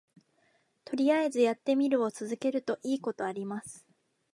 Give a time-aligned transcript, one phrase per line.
[0.83, 3.85] とりあえずやってみるを続けるといいことあります